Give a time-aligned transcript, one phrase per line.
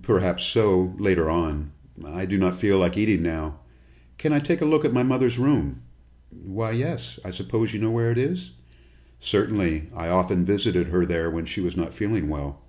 [0.00, 1.70] "Perhaps so, later on.
[2.02, 3.60] I do not feel like eating now.
[4.16, 5.82] Can I take a look at my mother's room?"
[6.30, 7.18] "Why, yes.
[7.22, 8.52] I suppose you know where it is?"
[9.20, 12.62] "Certainly; I often visited her there when she was not feeling well."